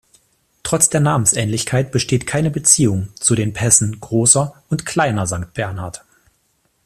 Trotz 0.63 0.89
der 0.89 0.99
Namensähnlichkeit 0.99 1.91
besteht 1.91 2.25
keine 2.25 2.49
Beziehung 2.49 3.09
zu 3.19 3.35
den 3.35 3.53
Pässen 3.53 3.99
Grosser 3.99 4.55
und 4.67 4.83
Kleiner 4.87 5.27
Sankt 5.27 5.53
Bernhard. 5.53 6.03